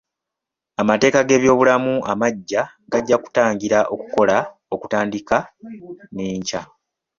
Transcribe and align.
Amateeka 0.81 1.19
g'ebyobulamu 1.27 1.93
amagya 2.11 2.61
gajja 2.91 3.17
kutandika 3.23 3.79
okukola 3.93 4.37
okutandika 4.73 5.37
n'enkya. 6.13 6.61